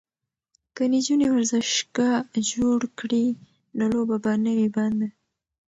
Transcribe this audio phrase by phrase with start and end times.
[0.75, 2.15] که نجونې ورزشگاه
[2.51, 3.27] جوړ کړي
[3.77, 5.07] نو لوبه به نه وي بنده.